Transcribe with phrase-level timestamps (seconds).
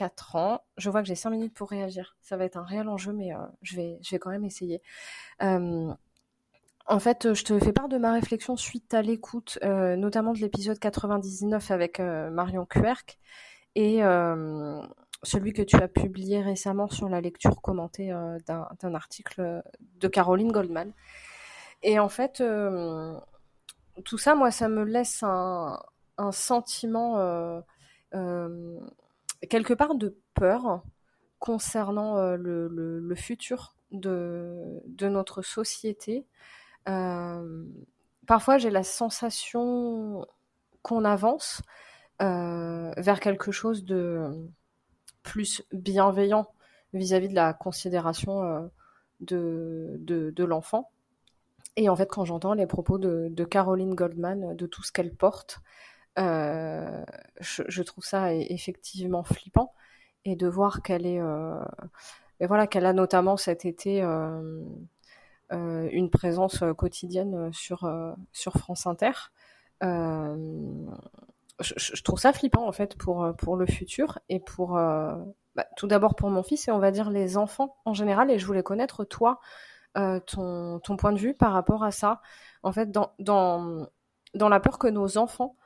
[0.00, 0.62] 4 ans.
[0.78, 2.16] Je vois que j'ai 5 minutes pour réagir.
[2.22, 4.80] Ça va être un réel enjeu, mais euh, je, vais, je vais quand même essayer.
[5.40, 10.78] en fait, je te fais part de ma réflexion suite à l'écoute, notamment de l'épisode
[10.78, 13.18] 99 avec Marion Querc
[13.76, 14.00] et
[15.22, 18.10] celui que tu as publié récemment sur la lecture commentée
[18.46, 19.62] d'un article
[20.00, 20.92] de Caroline Goldman.
[21.82, 22.42] Et en fait,
[24.04, 25.78] tout ça, moi, ça me laisse un,
[26.32, 27.62] sentiment
[29.48, 30.82] quelque part de peur
[31.38, 36.26] concernant le, futur de, notre société.
[36.84, 40.26] parfois, j'ai la sensation
[40.82, 41.62] qu'on avance,
[42.22, 44.50] euh, vers quelque chose de
[45.22, 46.46] plus bienveillant
[46.92, 48.66] vis-à-vis de la considération euh,
[49.20, 50.90] de, l'enfant.
[51.76, 55.60] Et en fait, quand j'entends les propos de, Caroline Goldman, de tout ce qu'elle porte,
[56.18, 57.04] euh,
[57.40, 59.72] je, trouve ça e-, effectivement flippant.
[60.24, 61.18] Et de voir qu'elle est,
[62.40, 64.02] et voilà, qu'elle a notamment cet été
[65.50, 67.88] une présence quotidienne sur
[68.58, 69.12] France Inter.
[71.60, 75.14] Je, trouve ça flippant en fait pour euh, pour le futur et pour euh,
[75.54, 78.30] bah, tout d'abord pour mon fils et on va dire les enfants en général.
[78.30, 79.40] Et je voulais connaître toi
[79.98, 82.22] euh, ton ton point de vue par rapport à ça.
[82.62, 83.86] En fait dans dans
[84.34, 85.56] dans la peur que nos enfants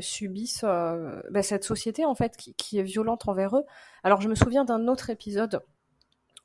[0.00, 3.64] subissent bah, cette société en fait qui, est violente envers eux.
[4.02, 5.62] Alors je me souviens d'un autre épisode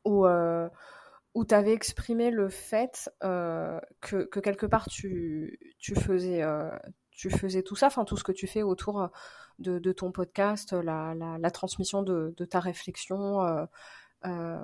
[0.06, 0.26] où
[1.34, 6.44] où tu avais exprimé le fait que, que, quelque part tu, tu faisais
[7.18, 9.08] tu faisais tout ça, enfin tout ce que tu fais autour euh,
[9.60, 13.66] de, ton podcast, la, la, transmission de, ta réflexion, euh,
[14.26, 14.64] euh,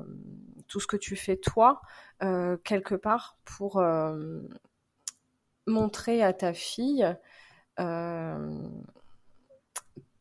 [0.67, 1.81] tout ce que tu fais toi,
[2.63, 3.83] quelque part pour
[5.65, 7.17] montrer à ta fille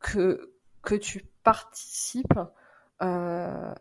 [0.00, 0.52] que,
[0.82, 2.40] que tu participes
[2.98, 3.74] à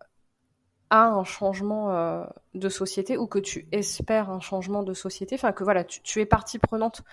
[0.92, 5.84] un changement de société ou que tu espères un changement de société, enfin que voilà,
[5.84, 7.04] tu, es partie prenante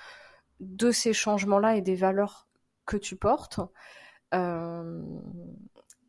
[0.60, 2.48] de ces changements-là et des valeurs
[2.86, 3.60] que tu portes.
[4.34, 5.02] Euh,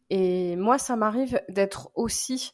[0.09, 2.53] et moi, ça m'arrive d'être aussi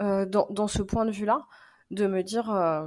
[0.00, 1.46] euh, dans, ce point de vue-là,
[1.90, 2.86] de me dire, euh,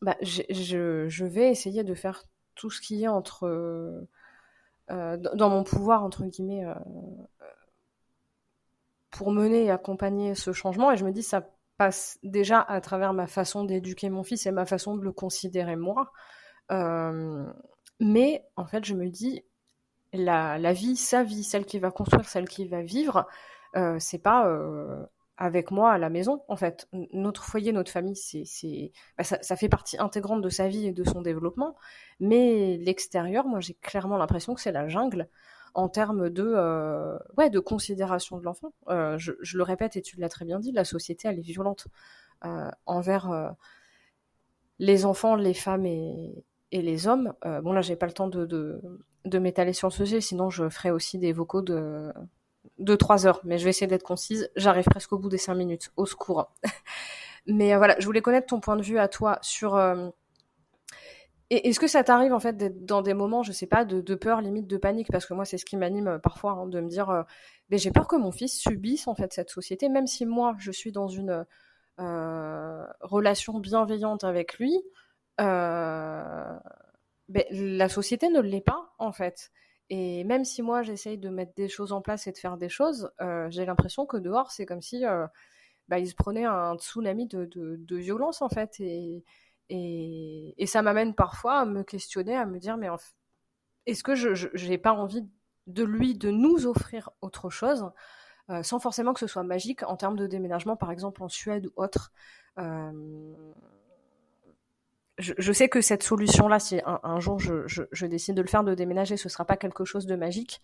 [0.00, 4.06] bah, je, vais essayer de faire tout ce qui est entre
[4.88, 6.66] dans mon pouvoir entre guillemets
[9.14, 10.90] pour mener et accompagner ce changement.
[10.90, 14.50] Et je me dis, ça passe déjà à travers ma façon d'éduquer mon fils et
[14.50, 16.12] ma façon de le considérer moi.
[16.72, 17.46] Euh,
[18.00, 19.44] mais en fait, je me dis,
[20.12, 23.26] la, la, vie, sa vie, celle qui va construire, celle qui va vivre,
[23.76, 25.04] euh, c'est pas euh,
[25.36, 26.42] avec moi à la maison.
[26.48, 30.86] En fait, notre foyer, notre famille, c'est, bah, ça, fait partie intégrante de sa vie
[30.86, 31.76] et de son développement.
[32.20, 35.28] Mais l'extérieur, moi, j'ai clairement l'impression que c'est la jungle
[35.74, 38.72] en termes de, euh, ouais, de considération de l'enfant.
[38.88, 41.88] Euh, je, le répète et tu l'as très bien dit, la société, elle est violente
[42.44, 43.54] euh, envers
[44.78, 47.34] les enfants, les femmes et, les hommes.
[47.62, 50.90] Bon là, j'ai pas le temps de, de, m'étaler sur ce sujet, sinon je ferai
[50.90, 52.12] aussi des vocaux de
[52.78, 53.40] de trois heures.
[53.44, 54.50] Mais je vais essayer d'être concise.
[54.56, 55.90] J'arrive presque au bout des cinq minutes.
[55.96, 56.52] Au secours.
[57.46, 59.76] mais euh, voilà, je voulais connaître ton point de vue à toi sur.
[59.76, 60.08] Euh,
[61.50, 64.40] est-ce que ça t'arrive en fait d'être dans des moments, je sais pas, de, peur,
[64.40, 67.24] limite de panique, parce que moi c'est ce qui m'anime parfois, hein, de me dire,
[67.70, 70.72] mais j'ai peur que mon fils subisse en fait cette société, même si moi je
[70.72, 71.46] suis dans une
[71.98, 74.82] relation bienveillante avec lui,
[75.38, 76.60] ben,
[77.28, 79.52] la société ne l'est pas en fait.
[79.90, 82.68] Et même si moi j'essaye de mettre des choses en place et de faire des
[82.68, 83.10] choses,
[83.50, 85.04] j'ai l'impression que dehors c'est comme si
[85.88, 88.80] bah, il se prenait un tsunami de, violence en fait.
[89.70, 92.88] Et ça m'amène parfois à me questionner, à me dire mais
[93.86, 95.28] est-ce que je n'ai pas envie
[95.66, 97.90] de lui, de nous offrir autre chose
[98.50, 101.66] euh, sans forcément que ce soit magique en termes de déménagement, par exemple en Suède
[101.66, 102.12] ou autre.
[102.58, 103.52] Euh,
[105.18, 109.16] je, sais que cette solution-là, si un, jour je, décide de le faire, de déménager,
[109.16, 110.60] ce sera pas quelque chose de magique.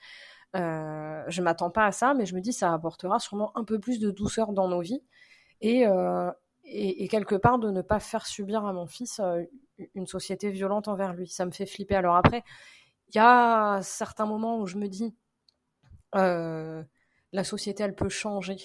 [0.57, 3.79] Euh, je m'attends pas à ça, mais je me dis ça apportera sûrement un peu
[3.79, 5.03] plus de douceur dans nos vies
[5.61, 6.31] et, euh,
[6.65, 9.21] quelque part de ne pas faire subir à mon fils
[9.95, 11.29] une société violente envers lui.
[11.29, 11.95] Ça me fait flipper.
[11.95, 12.43] Alors après,
[13.09, 15.15] il y a certains moments où je me dis
[16.13, 18.57] la société, elle peut changer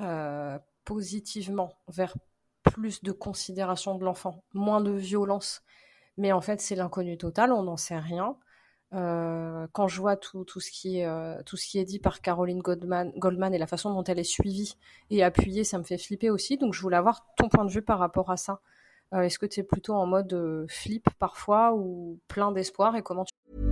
[0.00, 2.16] euh, positivement vers
[2.62, 5.62] plus de considération de l'enfant, moins de violence.
[6.16, 8.36] Mais en fait, c'est l'inconnu total, on n'en sait rien.
[8.94, 11.98] Euh, quand je vois tout, tout, ce qui est, euh, tout ce qui est dit
[11.98, 14.76] par Caroline Goldman, Goldman et la façon dont elle est suivie
[15.08, 16.58] et appuyée, ça me fait flipper aussi.
[16.58, 18.60] Donc, je voulais avoir ton point de vue par rapport à ça.
[19.14, 23.71] Est-ce que tu es plutôt en mode flip parfois ou plein d'espoir et comment tu...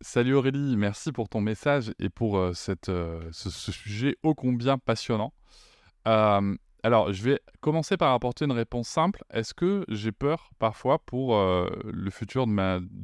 [0.00, 2.52] Salut Aurélie, merci pour ton message et pour euh,
[2.88, 5.32] euh, ce, sujet ô combien passionnant.
[6.06, 9.24] Euh, alors, je vais commencer par apporter une réponse simple.
[9.32, 12.52] Est-ce que j'ai peur parfois pour le futur de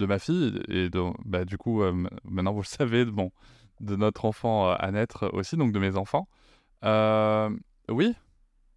[0.06, 0.90] ma, fille et
[1.24, 1.82] bah, du coup,
[2.24, 3.12] maintenant vous le savez, de,
[3.80, 6.28] de notre enfant à naître aussi, donc de mes enfants
[7.88, 8.14] Oui,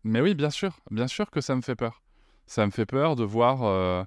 [0.04, 2.04] mais oui, bien sûr, bien sûr que ça me fait peur.
[2.46, 4.06] Ça me fait peur de voir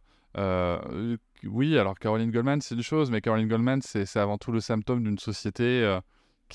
[1.47, 5.03] oui, alors Caroline Goldman, c'est une chose, mais Caroline Goldman, c'est avant tout le symptôme
[5.03, 6.01] d'une société euh,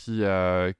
[0.09, 0.71] euh,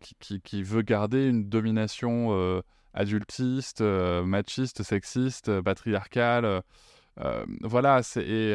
[0.44, 2.62] qui, veut garder une domination euh,
[2.94, 6.62] adultiste, machiste, sexiste, patriarcale.
[7.62, 8.52] voilà, et,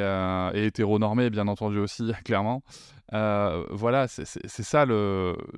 [0.55, 2.63] et hétéronormée, bien entendu aussi, clairement.
[3.13, 4.87] voilà, c'est ça,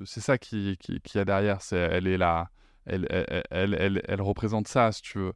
[0.05, 1.59] ça qui, qui, a derrière.
[1.71, 2.49] elle là.
[2.85, 3.07] Elle,
[3.51, 5.33] elle, représente ça, si tu veux.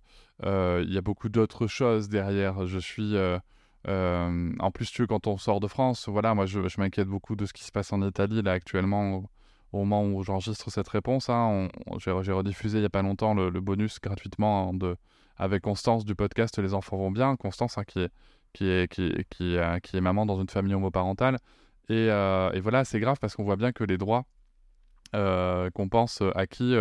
[0.83, 2.65] Il y a beaucoup d'autres choses derrière.
[2.65, 3.15] Je suis
[3.87, 7.45] euh, en plus, tu quand on sort de France, voilà, moi je, m'inquiète beaucoup de
[7.45, 9.23] ce qui se passe en Italie là actuellement.
[9.73, 13.49] Au, moment où j'enregistre cette réponse, hein, j'ai rediffusé il n'y a pas longtemps le,
[13.61, 14.97] bonus gratuitement de,
[15.37, 17.37] avec Constance du podcast Les enfants vont bien.
[17.37, 18.11] Constance hein, qui, est,
[18.53, 21.37] qui, est, qui, qui, euh, maman dans une famille homoparentale.
[21.89, 24.25] Et, euh, et voilà, c'est grave parce qu'on voit bien que les droits
[25.13, 26.75] qu'on pense acquis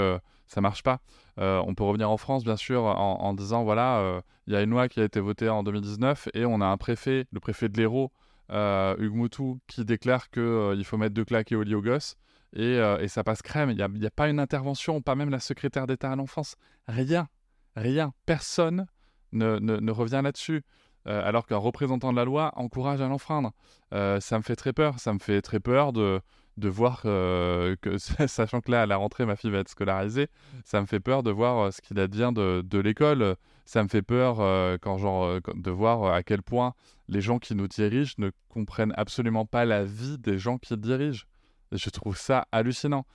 [0.50, 1.00] ça marche pas.
[1.38, 4.62] Euh, on peut revenir en France, bien sûr, en, disant voilà, euh, il y a
[4.62, 7.68] une loi qui a été votée en 2019 et on a un préfet, le préfet
[7.68, 8.10] de l'Hérault,
[8.50, 12.16] euh, Hugues Moutou, qui déclare qu'il faut mettre deux claques et au lit aux gosses.
[12.52, 13.70] Et, ça passe crème.
[13.70, 16.56] Il n'y a, pas une intervention, pas même la secrétaire d'État à l'enfance.
[16.88, 17.28] Rien,
[17.76, 18.12] rien.
[18.26, 18.86] Personne
[19.30, 20.64] ne, ne revient là-dessus.
[21.04, 23.52] alors qu'un représentant de la loi encourage à l'enfreindre.
[23.92, 24.98] ça me fait très peur.
[24.98, 26.20] Ça me fait très peur de,
[26.56, 30.28] de voir euh, que, sachant que là, à la rentrée, ma fille va être scolarisée,
[30.64, 33.36] ça me fait peur de voir euh, ce qu'il advient de, de l'école.
[33.64, 36.74] Ça me fait peur euh, quand, genre, de voir à quel point
[37.08, 41.24] les gens qui nous dirigent ne comprennent absolument pas la vie des gens qui dirigent.
[41.72, 43.06] Et je trouve ça hallucinant.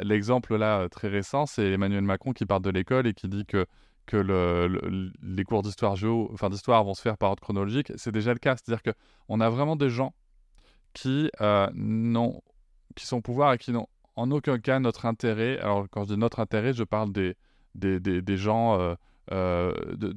[0.00, 3.66] L'exemple là très récent, c'est Emmanuel Macron qui part de l'école et qui dit que
[4.06, 7.92] que le, les cours d'histoire géo, enfin d'histoire vont se faire par ordre chronologique.
[7.96, 8.90] C'est déjà le cas, c'est-à-dire que
[9.28, 10.14] on a vraiment des gens
[10.92, 11.30] qui
[11.74, 12.40] n'ont
[12.96, 15.58] qui sont au pouvoir et qui n'ont en aucun cas notre intérêt.
[15.58, 17.36] Alors, quand je dis notre intérêt, je parle des,
[17.74, 18.94] des, des, gens euh,
[19.32, 19.72] euh,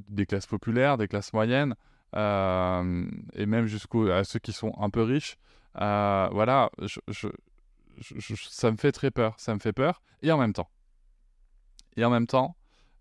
[0.08, 1.74] des classes populaires, des classes moyennes,
[2.16, 5.36] euh, et même jusqu'à ceux qui sont un peu riches.
[5.74, 6.70] voilà,
[8.00, 9.34] ça me fait très peur.
[9.38, 10.02] Ça me fait peur.
[10.22, 10.68] Et en même temps,
[11.96, 12.56] et en même temps,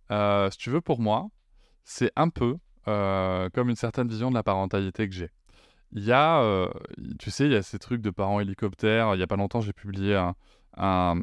[0.10, 1.28] si tu veux, pour moi,
[1.84, 5.32] c'est un peu comme une certaine vision de la parentalité que j'ai.
[5.96, 6.70] Il y a, euh,
[7.20, 9.14] tu sais, il y a ces trucs de parents hélicoptères.
[9.14, 11.16] Il n'y a pas longtemps, j'ai publié euh,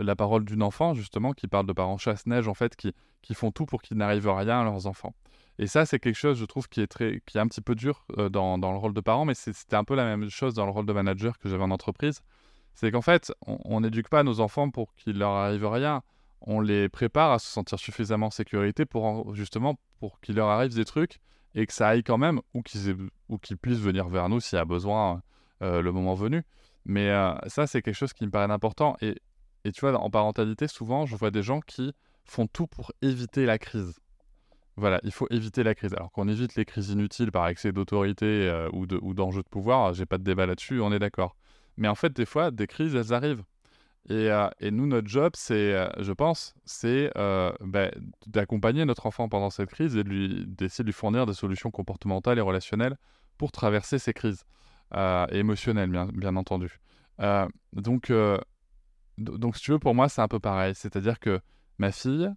[0.00, 2.92] la parole d'une enfant, justement, qui parle de parents chasse-neige, en fait, qui,
[3.22, 5.14] qui font tout pour qu'il n'arrive rien à leurs enfants.
[5.58, 7.76] Et ça, c'est quelque chose, je trouve, qui est, très, qui est un petit peu
[7.76, 10.54] dur euh, dans, dans, le rôle de parent, mais c'était un peu la même chose
[10.54, 12.22] dans le rôle de manager que j'avais en entreprise.
[12.74, 16.02] C'est qu'en fait, on n'éduque pas nos enfants pour qu'il leur arrive rien.
[16.40, 20.74] On les prépare à se sentir suffisamment en sécurité pour justement pour qu'il leur arrive
[20.74, 21.20] des trucs
[21.54, 22.96] et que ça aille quand même ou qu'ils
[23.42, 25.22] qu'ils puissent venir vers nous s'il y a besoin
[25.62, 26.42] euh, le moment venu.
[26.84, 28.96] Mais euh, ça, c'est quelque chose qui me paraît important.
[29.00, 29.14] Et,
[29.72, 31.92] tu vois, en parentalité, souvent, je vois des gens qui
[32.24, 34.00] font tout pour éviter la crise.
[34.76, 35.92] Voilà, il faut éviter la crise.
[35.94, 39.48] Alors qu'on évite les crises inutiles par excès d'autorité euh, ou, de, ou d'enjeu de
[39.48, 41.36] pouvoir, j'ai pas de débat là-dessus, on est d'accord.
[41.76, 43.44] Mais en fait, des fois, des crises, elles arrivent.
[44.08, 47.90] Et, euh, et nous, notre job, c'est, euh, je pense, c'est bah,
[48.26, 52.42] d'accompagner notre enfant pendant cette crise et d'essayer de lui fournir des solutions comportementales et
[52.42, 52.96] relationnelles
[53.38, 54.44] pour traverser ces crises.
[55.30, 56.80] émotionnelles, bien, entendu.
[57.72, 58.12] donc,
[59.18, 60.74] donc, si tu veux, pour moi, c'est un peu pareil.
[60.74, 61.40] C'est-à-dire que
[61.78, 62.30] ma fille,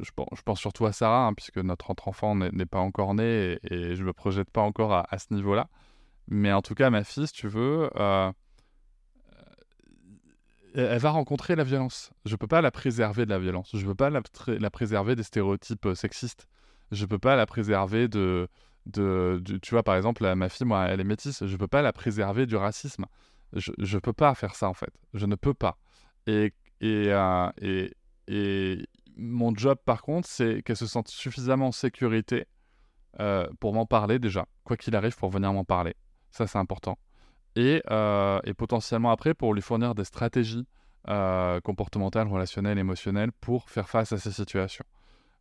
[0.00, 0.10] je,
[0.44, 4.00] pense surtout à Sarah, hein, puisque notre autre enfant n'est pas encore né et, je
[4.02, 5.68] ne me projette pas encore à, ce niveau-là.
[6.28, 8.32] Mais en tout cas, ma fille, si tu veux, euh,
[10.74, 12.10] elle va rencontrer la violence.
[12.24, 13.70] Je peux pas la préserver de la violence.
[13.74, 16.46] Je peux pas la, préserver des stéréotypes euh, sexistes.
[16.90, 18.48] Je peux pas la préserver de,
[18.86, 21.44] de, Tu vois, par exemple, ma fille, moi, elle est métisse.
[21.44, 23.06] Je peux pas la préserver du racisme.
[23.54, 24.92] Je ne peux pas faire ça, en fait.
[25.14, 25.78] Je ne peux pas.
[26.26, 27.94] Et, et, euh, et,
[28.28, 28.86] et
[29.16, 32.46] mon job, par contre, c'est qu'elle se sente suffisamment en sécurité
[33.20, 35.94] euh, pour m'en parler déjà, quoi qu'il arrive, pour venir m'en parler.
[36.30, 36.98] Ça, c'est important.
[37.56, 40.66] Et, euh, et, potentiellement après, pour lui fournir des stratégies
[41.08, 44.84] euh, comportementales, relationnelles, émotionnelles pour faire face à ces situations.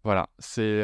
[0.04, 0.82] Voilà, c'est...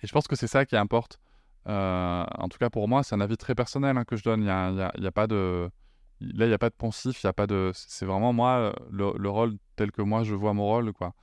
[0.00, 1.18] Et je pense que c'est ça qui importe.
[1.66, 4.40] en tout cas, pour moi, c'est un avis très personnel hein, que je donne.
[4.42, 5.68] Il n'y a, pas de...
[6.20, 7.72] Là, il n'y a pas de poncif, il y a pas de...
[7.74, 11.14] C'est vraiment moi, le, le, rôle tel que moi, je vois mon rôle, quoi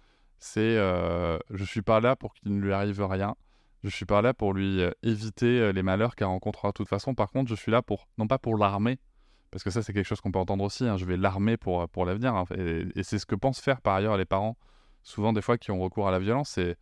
[0.46, 3.36] c'est euh, je suis pas là pour qu'il ne lui arrive rien.
[3.86, 6.88] Je suis pas là pour lui euh, éviter euh, les malheurs qu'elle rencontrera de toute
[6.88, 7.14] façon.
[7.14, 8.98] Par contre, je suis là pour, non pas pour l'armer,
[9.52, 11.88] parce que ça c'est quelque chose qu'on peut entendre aussi, hein, je vais l'armer pour,
[11.90, 12.34] pour l'avenir.
[12.34, 14.58] Hein, et, c'est ce que pensent faire par ailleurs les parents,
[15.04, 16.78] souvent des fois qui ont recours à la violence, c'est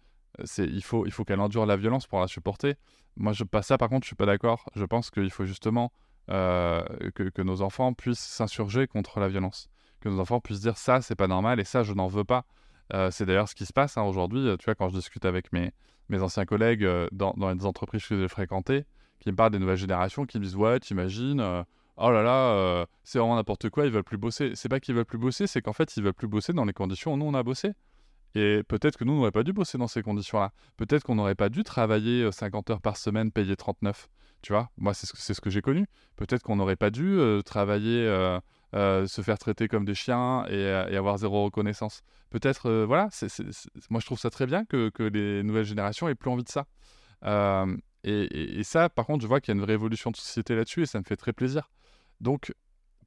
[0.57, 2.75] il faut, il faut qu'elle endure la violence pour la supporter.
[3.17, 4.67] Moi, je pas ça, par contre, je suis pas d'accord.
[4.74, 5.91] Je pense qu'il faut justement
[6.27, 9.69] que, que, nos enfants puissent s'insurger contre la violence.
[10.00, 12.45] Que nos enfants puissent dire ça, c'est pas normal et ça, je n'en veux pas.
[12.93, 14.47] Euh, c'est d'ailleurs ce qui se passe hein, aujourd'hui.
[14.47, 15.71] Euh, tu vois, quand je discute avec mes,
[16.11, 18.85] anciens collègues euh, dans, les entreprises que j'ai fréquentées,
[19.19, 21.41] qui me parlent des nouvelles générations, qui me disent Ouais, t'imagines,
[21.97, 24.51] oh là là, c'est vraiment n'importe quoi, ils veulent plus bosser.
[24.55, 26.73] C'est pas qu'ils veulent plus bosser, c'est qu'en fait, ils veulent plus bosser dans les
[26.73, 27.71] conditions où nous on a bossé.
[28.35, 30.51] Et peut-être que nous, on n'aurait pas dû bosser dans ces conditions-là.
[30.75, 34.09] Peut-être qu'on n'aurait pas dû travailler 50 heures par semaine, payer 39.
[34.41, 35.85] Tu vois, moi, c'est ce, ce, que j'ai connu.
[36.15, 38.39] Peut-être qu'on n'aurait pas dû travailler
[38.74, 42.01] euh, se faire traiter comme des chiens et, euh, avoir zéro reconnaissance.
[42.32, 43.10] Peut-être, euh, voilà,
[43.92, 46.65] moi je trouve ça très bien que, les nouvelles générations aient plus envie de ça.
[48.03, 50.82] Et, ça, par contre, je vois qu'il y a une vraie évolution de société là-dessus
[50.82, 51.70] et ça me fait très plaisir.
[52.20, 52.53] Donc,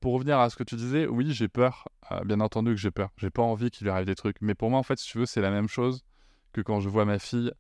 [0.01, 1.89] pour revenir à ce que tu disais, oui, j'ai peur.
[2.25, 3.11] bien entendu que j'ai peur.
[3.17, 4.37] J'ai pas envie qu'il lui arrive des trucs.
[4.41, 6.05] Mais pour moi, en fait, si tu veux, c'est la même chose
[6.53, 7.51] que quand je vois ma fille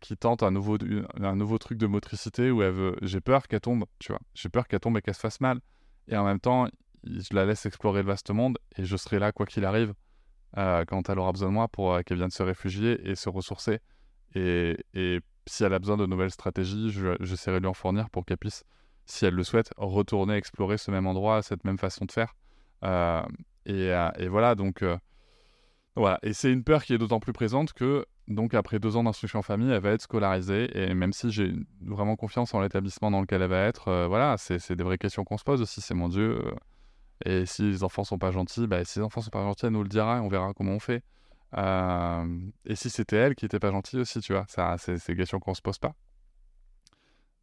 [0.00, 0.78] qui tente un nouveau,
[1.20, 2.96] un nouveau truc de motricité où elle veut.
[3.02, 4.20] J'ai peur qu'elle tombe, tu vois.
[4.34, 5.60] J'ai peur qu'elle tombe et qu'elle se fasse mal.
[6.08, 6.68] Et en même temps,
[7.06, 9.94] je la laisse explorer le vaste monde et je serai là quoi qu'il arrive
[10.58, 13.28] euh, quand elle aura besoin de moi pour euh, qu'elle vienne se réfugier et se
[13.28, 13.80] ressourcer.
[14.34, 18.24] Et, et si elle a besoin de nouvelles stratégies, j'essaierai de lui en fournir pour
[18.24, 18.64] qu'elle puisse,
[19.04, 22.34] si elle le souhaite, retourner explorer ce même endroit, cette même façon de faire.
[22.84, 23.22] Euh,
[23.66, 24.84] et, et, voilà, donc
[25.94, 26.18] voilà.
[26.22, 29.40] Et c'est une peur qui est d'autant plus présente que, donc après deux ans d'instruction
[29.40, 30.70] en famille, elle va être scolarisée.
[30.78, 34.72] Et même si j'ai vraiment confiance en l'établissement dans lequel elle va être, voilà, c'est
[34.72, 35.80] des vraies questions qu'on se pose aussi.
[35.80, 36.40] C'est mon Dieu
[37.24, 39.72] et si les enfants sont pas gentils, bah, si les enfants sont pas gentils, elle
[39.72, 41.02] nous le dira et on verra comment on fait.
[41.56, 45.16] Euh, et si c'était elle qui était pas gentille aussi, tu vois, ça, c'est des
[45.16, 45.94] questions qu'on se pose pas.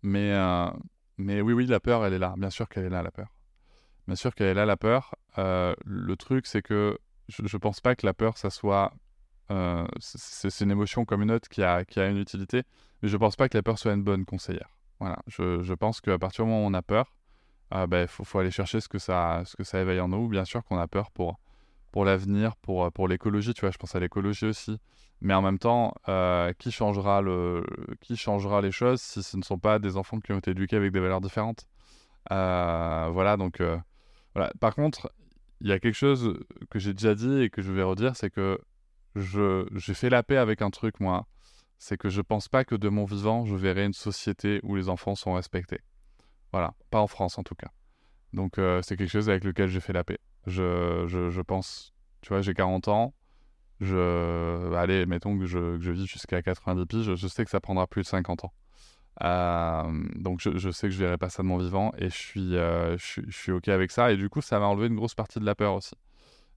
[0.03, 0.70] Mais, euh,
[1.18, 2.36] mais oui, oui, la peur, elle est là.
[2.38, 3.34] Bien sûr qu'elle est là, la peur.
[4.08, 5.15] Bien sûr qu'elle est là, la peur.
[5.38, 7.00] Euh, le truc, c'est que
[7.30, 8.94] je, je pense pas que la peur, ça soit.
[10.00, 12.63] c'est une émotion comme une autre qui a, qui a une utilité,
[13.01, 14.70] mais je pense pas que la peur soit une bonne conseillère.
[15.00, 17.13] Voilà, je, je pense qu'à partir du moment où on a peur,
[17.74, 20.27] il ah, ben, faut, aller chercher ce que ça, ce que ça éveille en nous.
[20.27, 21.39] Bien sûr qu'on a peur pour,
[21.92, 24.77] pour l'avenir, pour, pour l'écologie, tu vois, je pense à l'écologie aussi.
[25.22, 27.65] Mais en même temps, euh, qui, changera le,
[28.00, 30.75] qui changera les choses si ce ne sont pas des enfants qui ont été éduqués
[30.75, 31.65] avec des valeurs différentes?
[32.32, 33.80] Euh, Voilà, donc euh.
[34.60, 35.12] Par contre,
[35.62, 36.39] il y a quelque chose
[36.70, 38.60] que j'ai déjà dit et que je vais redire, c'est que
[39.15, 41.25] j'ai fait la paix avec un truc, moi.
[41.80, 44.89] C'est que je pense pas que de mon vivant, je verrai une société où les
[44.89, 45.80] enfants sont respectés.
[46.53, 47.72] Voilà, pas en France en tout cas.
[48.31, 50.19] Donc euh, c'est quelque chose avec lequel j'ai fait la paix.
[50.45, 53.13] Je, je, pense, tu vois, j'ai 40 ans.
[53.79, 57.60] Je, allez, mettons que je, que je vis jusqu'à 90 piges, je sais que ça
[57.60, 58.53] prendra plus de 50 ans.
[59.24, 62.51] Euh, donc je, sais que je verrai pas ça de mon vivant et je suis,
[62.51, 64.12] je, je, suis ok avec ça.
[64.12, 65.95] Et du coup, ça m'a enlevé une grosse partie de la peur aussi.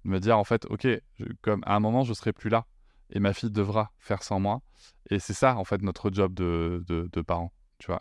[0.04, 0.86] De me dire en fait, ok,
[1.40, 2.66] comme à un moment je serai plus là
[3.10, 4.60] et ma fille devra faire sans moi.
[5.10, 7.52] Et c'est ça en fait notre job de, de, de parents.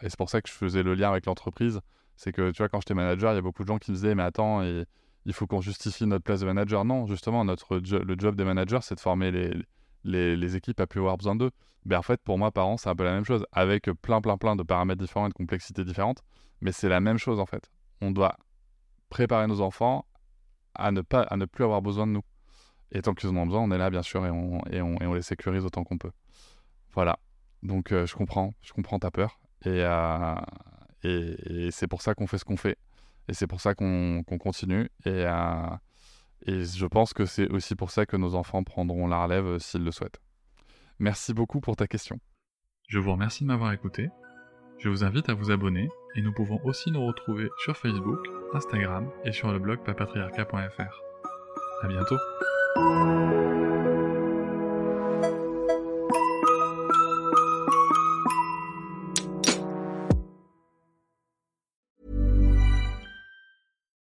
[0.02, 1.82] Et c'est pour ça que je faisais le lien avec l'entreprise.
[2.16, 3.96] C'est que tu vois, quand j'étais manager, il y a beaucoup de gens qui me
[3.96, 6.86] disaient, mais attends, il faut qu'on justifie notre place de manager.
[6.86, 11.00] Non, justement, notre le job des managers, c'est de former les, les, équipes à plus
[11.00, 11.52] avoir besoin d'eux.
[11.86, 14.38] Ben, en fait, pour moi, parents, c'est un peu la même chose, avec plein, plein,
[14.38, 16.24] plein de paramètres différents et de complexités différentes.
[16.62, 17.70] Mais c'est la même chose, en fait.
[18.02, 18.38] On doit
[19.10, 20.06] préparer nos enfants
[20.74, 22.24] à ne, pas, à ne plus avoir besoin de nous.
[22.92, 24.96] Et tant qu'ils en ont besoin, on est là, bien sûr, et on, et on,
[25.00, 26.12] et on les sécurise autant qu'on peut.
[26.94, 27.20] Voilà.
[27.64, 29.40] Donc, euh, je comprends, je comprends ta peur.
[29.66, 30.36] Et, euh,
[31.04, 32.78] et c'est pour ça qu'on fait ce qu'on fait.
[33.28, 34.90] Et c'est pour ça qu'on continue.
[35.06, 35.68] Et, euh,
[36.46, 39.60] et je pense que c'est aussi pour ça que nos enfants prendront la relève euh,
[39.60, 40.20] s'ils le souhaitent.
[41.00, 42.20] Merci beaucoup pour ta question.
[42.88, 44.10] Je vous remercie de m'avoir écouté.
[44.78, 48.20] Je vous invite à vous abonner et nous pouvons aussi nous retrouver sur Facebook,
[48.54, 51.02] Instagram et sur le blog papatriarca.fr.
[51.82, 52.18] À bientôt.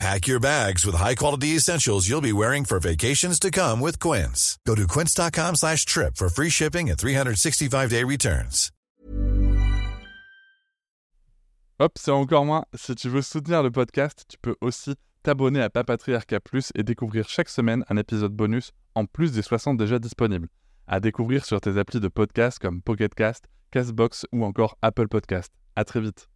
[0.00, 4.56] Pack your bags with high-quality essentials you'll be wearing for vacations to come with Quince.
[4.66, 8.70] Go to quince.com slash trip for free shipping and 365-day returns.
[11.78, 12.64] Hop, c'est encore moins.
[12.74, 17.28] Si tu veux soutenir le podcast, tu peux aussi t'abonner à Papatriarca Plus et découvrir
[17.28, 20.48] chaque semaine un épisode bonus en plus des 60 déjà disponibles.
[20.86, 25.52] À découvrir sur tes applis de podcast comme Pocketcast, Castbox ou encore Apple Podcast.
[25.76, 26.30] À très vite.